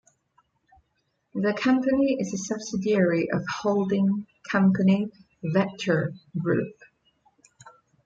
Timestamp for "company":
1.53-2.17, 4.49-5.11